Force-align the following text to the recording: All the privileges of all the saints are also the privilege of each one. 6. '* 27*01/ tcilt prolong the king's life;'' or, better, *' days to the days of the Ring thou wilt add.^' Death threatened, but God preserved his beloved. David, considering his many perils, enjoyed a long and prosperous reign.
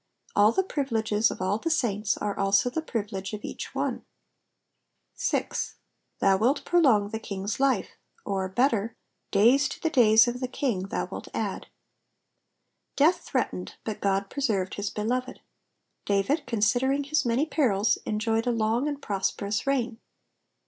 All 0.35 0.51
the 0.51 0.63
privileges 0.63 1.29
of 1.29 1.43
all 1.43 1.59
the 1.59 1.69
saints 1.69 2.17
are 2.17 2.35
also 2.35 2.71
the 2.71 2.81
privilege 2.81 3.33
of 3.33 3.45
each 3.45 3.75
one. 3.75 4.03
6. 5.13 5.75
'* 5.97 6.21
27*01/ 6.23 6.39
tcilt 6.39 6.65
prolong 6.65 7.09
the 7.09 7.19
king's 7.19 7.59
life;'' 7.59 7.95
or, 8.25 8.49
better, 8.49 8.95
*' 9.13 9.21
days 9.31 9.69
to 9.69 9.79
the 9.79 9.91
days 9.91 10.27
of 10.27 10.39
the 10.39 10.49
Ring 10.59 10.87
thou 10.87 11.05
wilt 11.11 11.27
add.^' 11.35 11.65
Death 12.95 13.19
threatened, 13.19 13.75
but 13.83 14.01
God 14.01 14.31
preserved 14.31 14.73
his 14.73 14.89
beloved. 14.89 15.39
David, 16.07 16.47
considering 16.47 17.03
his 17.03 17.23
many 17.23 17.45
perils, 17.45 17.99
enjoyed 18.03 18.47
a 18.47 18.51
long 18.51 18.87
and 18.87 18.99
prosperous 19.03 19.67
reign. 19.67 19.99